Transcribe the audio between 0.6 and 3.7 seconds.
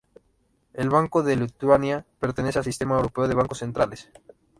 El Banco de Lituania pertenece al Sistema Europeo de Bancos